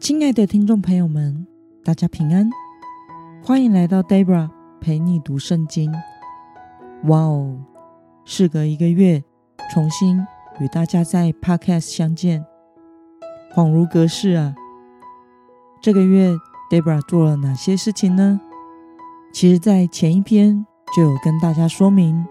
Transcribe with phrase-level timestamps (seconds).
[0.00, 1.46] 亲爱的听众朋友们，
[1.84, 2.48] 大家平安，
[3.44, 4.48] 欢迎来到 Debra
[4.80, 5.92] 陪你读圣经。
[7.04, 7.58] 哇哦，
[8.24, 9.22] 事隔一个月，
[9.70, 10.18] 重新
[10.58, 12.42] 与大家在 Podcast 相见，
[13.54, 14.54] 恍如隔世啊！
[15.82, 16.34] 这个月
[16.70, 18.40] Debra 做了哪些事情呢？
[19.34, 20.64] 其实，在前一篇
[20.96, 22.26] 就有跟大家说明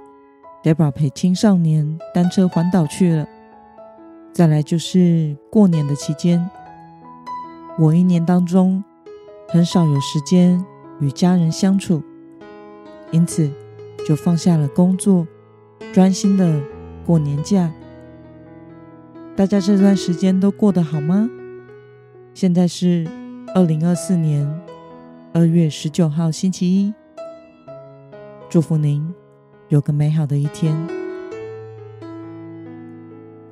[0.64, 3.28] ，Debra 陪青少年单车环岛去了。
[4.34, 6.50] 再来就是过年的期间。
[7.80, 8.84] 我一年当中
[9.48, 10.62] 很少有时间
[11.00, 12.04] 与家人相处，
[13.10, 13.50] 因此
[14.06, 15.26] 就放下了工作，
[15.94, 16.62] 专心的
[17.06, 17.72] 过年假。
[19.34, 21.30] 大家这段时间都过得好吗？
[22.34, 23.08] 现在是
[23.56, 24.46] 二零二四年
[25.32, 26.94] 二月十九号星期一，
[28.50, 29.16] 祝福您
[29.70, 30.76] 有个美好的一天。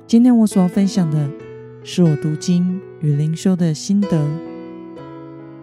[0.06, 1.30] 今天我所要分享的
[1.84, 4.28] 是我读经与灵修的心得，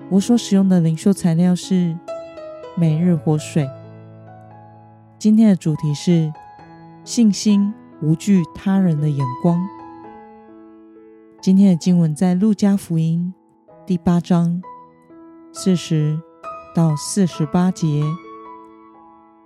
[0.09, 1.95] 我所使用的灵修材料是
[2.75, 3.69] 每日活水。
[5.19, 6.31] 今天的主题是
[7.03, 9.59] 信心无惧他人的眼光。
[11.41, 13.33] 今天的经文在路加福音
[13.86, 14.61] 第八章
[15.53, 16.19] 四十
[16.75, 18.03] 到四十八节。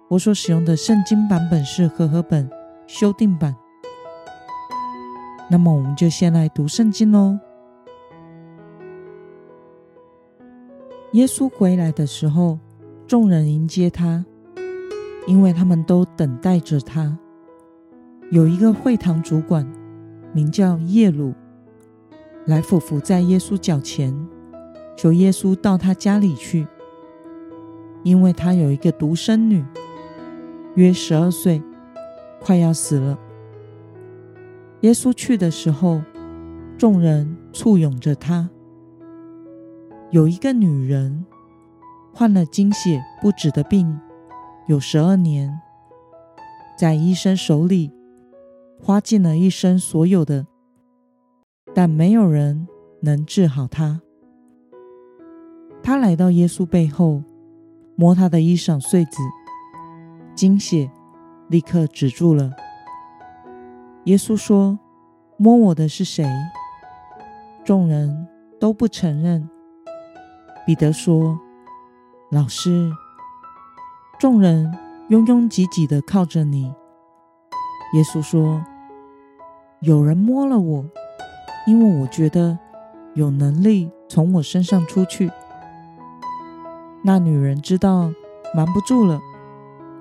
[0.08, 2.50] 我所使用的圣经版本是和合本
[2.88, 3.56] 修订版。
[5.52, 7.40] 那么，我们就先来读圣经喽。
[11.14, 12.60] 耶稣回来的时候，
[13.08, 14.24] 众人迎接他，
[15.26, 17.18] 因为他们都等待着他。
[18.30, 19.68] 有一个会堂主管，
[20.34, 21.34] 名叫叶鲁，
[22.46, 24.16] 来俯伏在耶稣脚前，
[24.96, 26.68] 求耶稣到他家里去，
[28.04, 29.66] 因为他有一个独生女，
[30.76, 31.60] 约十二岁，
[32.40, 33.18] 快要死了。
[34.82, 36.02] 耶稣去的时候，
[36.78, 38.50] 众人簇拥着他。
[40.12, 41.26] 有一个女人
[42.14, 44.00] 患了经血不止的病，
[44.68, 45.60] 有十二年，
[46.78, 47.92] 在医生手里
[48.82, 50.48] 花尽了一生所有的，
[51.76, 52.66] 但没有人
[53.02, 54.02] 能治好她。
[55.84, 57.22] 她来到耶稣背后，
[57.96, 59.18] 摸他的衣裳穗子，
[60.34, 60.90] 经血
[61.50, 62.54] 立刻止住了。
[64.06, 64.80] 耶稣说
[65.38, 66.26] ：“摸我的是谁？”
[67.64, 68.28] 众人
[68.60, 69.50] 都不承认。
[70.66, 71.40] 彼得说
[72.32, 72.92] ：“老师，
[74.20, 74.74] 众人
[75.10, 76.74] 拥拥挤挤地靠着你。”
[77.94, 78.64] 耶稣说
[79.82, 80.86] ：“有人摸了我，
[81.68, 82.58] 因为我觉得
[83.16, 85.32] 有能力从我身上出去。”
[87.04, 88.12] 那女人知道
[88.54, 89.22] 瞒不住了，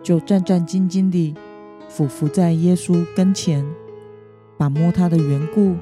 [0.03, 1.35] 就战战兢兢地
[1.89, 3.65] 俯伏在耶稣跟前，
[4.59, 5.75] 把摸他的缘故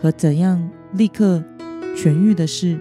[0.00, 1.42] 和怎样立刻
[1.94, 2.80] 痊愈的事。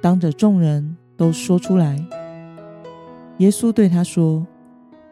[0.00, 1.98] 当着众人都说出来，
[3.38, 4.46] 耶稣对他说：“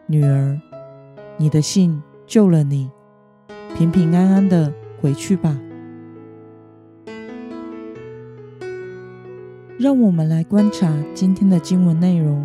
[0.06, 0.60] 女儿，
[1.36, 2.90] 你的信救了你，
[3.76, 5.58] 平平安安的回去吧。”
[9.78, 12.44] 让我们来观察今天的经文内容。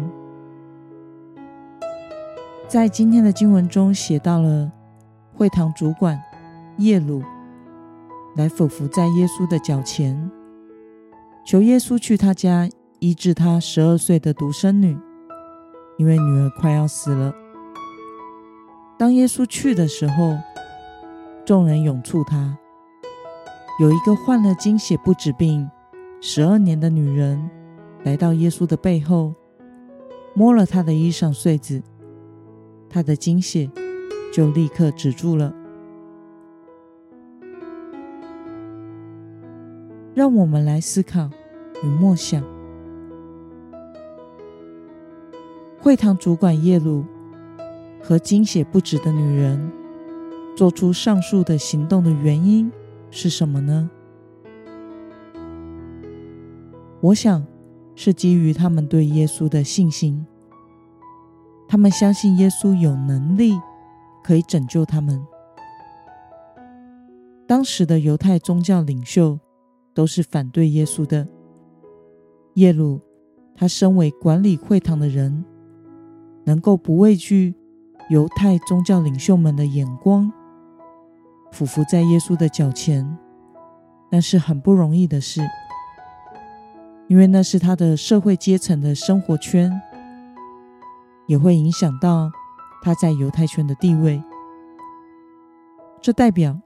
[2.67, 4.71] 在今天的经文中写到了
[5.35, 6.21] 会堂主管
[6.77, 7.23] 叶鲁
[8.35, 10.31] 来俯伏在耶稣的脚前。
[11.45, 14.97] 求耶稣去他家医治他十二岁的独生女，
[15.97, 17.33] 因为女儿快要死了。
[18.97, 20.37] 当耶稣去的时候，
[21.45, 22.57] 众人拥簇他。
[23.79, 25.69] 有一个患了经血不止病
[26.21, 27.49] 十二年的女人
[28.03, 29.33] 来到耶稣的背后，
[30.35, 31.81] 摸了他的衣裳穗子，
[32.87, 33.69] 他的经血
[34.33, 35.53] 就立刻止住了。
[40.15, 41.29] 让我们来思考
[41.83, 42.43] 与默想。
[45.79, 47.05] 会堂主管耶鲁
[48.01, 49.71] 和精血不止的女人
[50.55, 52.71] 做出上述的行动的原因
[53.11, 53.89] 是什么呢？
[57.01, 57.45] 我想
[57.95, 60.25] 是基于他们对耶稣的信心。
[61.67, 63.59] 他们相信耶稣有能力
[64.23, 65.21] 可以拯救他们。
[67.45, 69.39] 当时的犹太宗教领袖。
[69.95, 71.27] 都是反对耶稣的。
[72.55, 72.99] 耶鲁，
[73.55, 75.45] 他身为管理会堂的人，
[76.45, 77.53] 能够不畏惧
[78.09, 80.31] 犹太宗教领袖们的眼光，
[81.51, 83.17] 俯伏在耶稣的脚前，
[84.11, 85.41] 那是很不容易的事，
[87.07, 89.71] 因为那是他的社会阶层的生活圈，
[91.27, 92.31] 也会影响到
[92.83, 94.21] 他在犹太圈的地位。
[95.99, 96.59] 这代表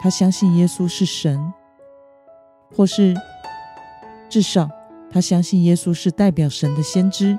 [0.00, 1.52] 他相信耶稣是神。
[2.76, 3.14] 或是
[4.28, 4.68] 至少
[5.08, 7.38] 他相信耶稣是代表神的先知，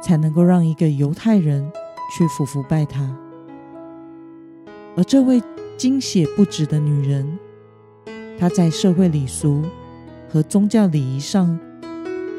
[0.00, 1.70] 才能够让一个犹太人
[2.16, 3.14] 去俯伏拜他。
[4.96, 5.42] 而这位
[5.76, 7.38] 经血不止的女人，
[8.38, 9.62] 她在社会礼俗
[10.26, 11.60] 和宗教礼仪上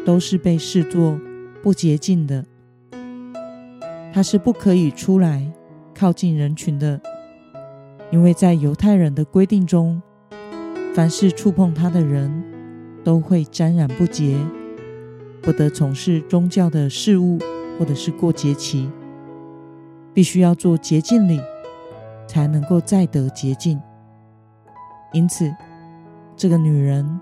[0.04, 1.20] 都是被视作
[1.62, 2.44] 不洁净的，
[4.12, 5.52] 她是不可以出来
[5.94, 7.00] 靠近人群的，
[8.12, 10.02] 因为在犹太人的规定中，
[10.96, 12.44] 凡是触碰她的人
[13.04, 14.38] 都会沾染不洁，
[15.42, 17.38] 不得从事宗教的事务，
[17.78, 18.90] 或者是过节期，
[20.14, 21.40] 必须要做洁净礼，
[22.28, 23.80] 才能够再得洁净。
[25.14, 25.54] 因此，
[26.36, 27.20] 这个女人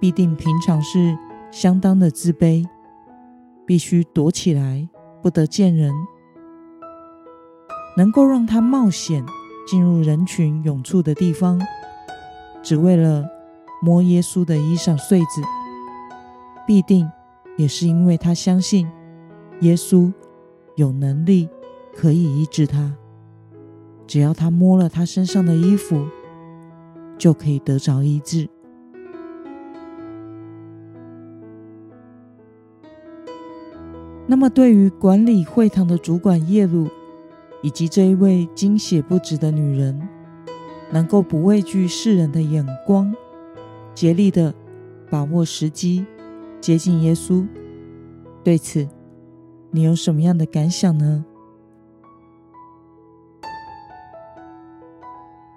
[0.00, 1.16] 必定平常是
[1.50, 2.66] 相当的自卑，
[3.64, 4.88] 必须躲起来，
[5.22, 5.92] 不得见人。
[7.96, 9.24] 能够让他冒险
[9.66, 11.60] 进入人群涌出的地方，
[12.62, 13.24] 只为了
[13.82, 15.42] 摸耶稣的衣裳穗子，
[16.66, 17.08] 必定
[17.56, 18.90] 也是因为他相信
[19.60, 20.12] 耶稣
[20.76, 21.48] 有能力
[21.94, 22.92] 可以医治他，
[24.06, 26.06] 只要他摸了他身上的衣服，
[27.16, 28.48] 就可以得着医治。
[34.26, 36.88] 那么，对于管理会堂的主管耶鲁，
[37.64, 40.06] 以及这一位精血不止的女人，
[40.92, 43.10] 能够不畏惧世人的眼光，
[43.94, 44.54] 竭力的
[45.10, 46.04] 把握时机
[46.60, 47.48] 接近耶稣，
[48.42, 48.86] 对此，
[49.70, 51.24] 你有什么样的感想呢？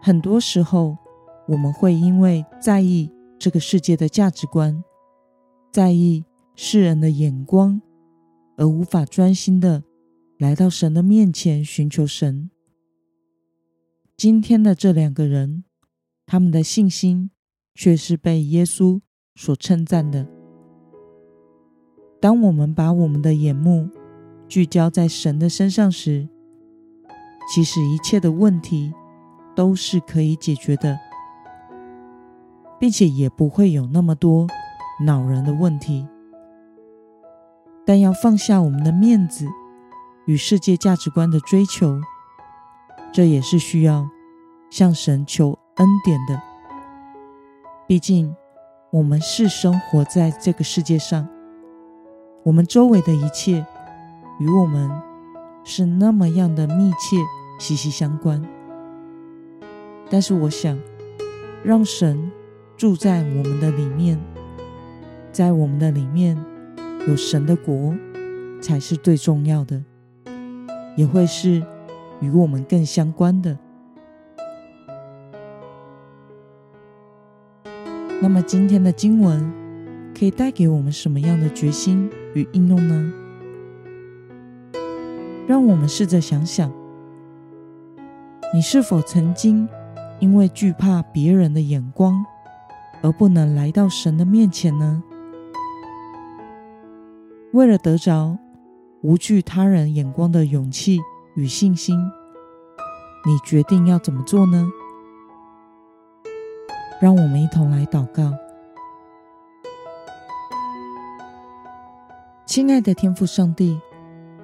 [0.01, 0.97] 很多时候，
[1.45, 4.81] 我们会因为在意这个世界的价值观，
[5.73, 6.23] 在意
[6.55, 7.81] 世人的眼光，
[8.55, 9.83] 而无法专心的
[10.37, 12.49] 来到神的面前寻求神。
[14.15, 15.63] 今天的这两个人，
[16.25, 17.31] 他们的信心
[17.73, 19.01] 却是被耶稣
[19.35, 20.27] 所称赞的。
[22.21, 23.89] 当我们把我们的眼目
[24.47, 26.29] 聚焦在神的身上时，
[27.53, 28.93] 其实一切的问题
[29.55, 30.99] 都是可以解决的。
[32.79, 34.45] 并且也不会有那么多
[35.03, 36.07] 恼人的问题，
[37.83, 39.47] 但要放下我们的面子
[40.27, 41.99] 与世界价值观的追求，
[43.11, 44.07] 这也是需要
[44.69, 46.41] 向神求恩典的。
[47.87, 48.35] 毕竟，
[48.91, 51.27] 我们是生活在这个世界上，
[52.43, 53.65] 我们周围的一切
[54.39, 54.91] 与我们
[55.63, 57.17] 是那么样的密切、
[57.57, 58.41] 息息相关。
[60.09, 60.79] 但是，我想
[61.63, 62.31] 让神。
[62.77, 64.23] 住在我们的里面，
[65.31, 66.37] 在我们的里面
[67.07, 67.95] 有神的国，
[68.61, 69.83] 才是最重要的，
[70.97, 71.63] 也会是
[72.19, 73.57] 与我们更相关的。
[78.19, 79.53] 那么今天的经文
[80.17, 83.13] 可以带给我们什么样的决心与应用呢？
[85.47, 86.69] 让我们试着想想，
[88.51, 89.69] 你是否曾经
[90.19, 92.25] 因为惧怕别人的眼光，
[93.03, 95.03] 而不能来到神的面前呢？
[97.53, 98.37] 为了得着
[99.07, 100.99] 无惧他人眼光的勇气
[101.35, 101.97] 与信心，
[103.25, 104.69] 你决定要怎么做呢？
[106.99, 108.33] 让我们一同来祷告。
[112.45, 113.79] 亲爱的天父上帝，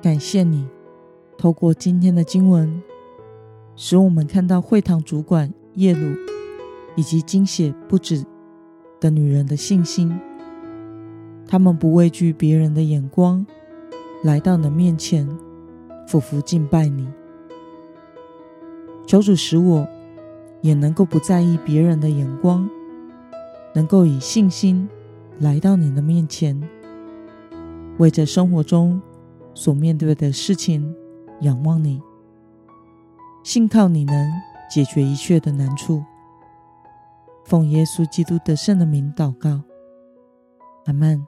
[0.01, 0.65] 感谢你
[1.37, 2.81] 透过今天的经文，
[3.75, 6.15] 使我们看到会堂主管耶鲁
[6.95, 8.23] 以及经血不止
[9.01, 10.17] 的女人的信心，
[11.45, 13.45] 她们不畏惧别人的眼光，
[14.23, 15.27] 来到你的面前，
[16.07, 17.07] 俯伏敬拜你。
[19.05, 19.85] 求主使我
[20.61, 22.67] 也能够不在意别人的眼光，
[23.75, 24.87] 能够以信心
[25.39, 26.57] 来到你的面前，
[27.97, 29.01] 为着生活中
[29.53, 30.95] 所面对的事情
[31.41, 32.01] 仰望你，
[33.43, 34.31] 信靠你能
[34.71, 36.01] 解决一切的难处。
[37.43, 39.61] 奉耶稣基督得胜的名祷告，
[40.85, 41.27] 阿门。